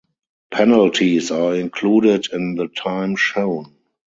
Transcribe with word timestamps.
Penalties 0.51 1.29
are 1.29 1.53
included 1.53 2.25
in 2.33 2.55
the 2.55 2.67
time 2.69 3.15
shown. 3.15 3.75